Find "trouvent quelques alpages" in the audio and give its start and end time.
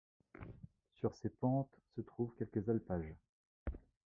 2.01-3.13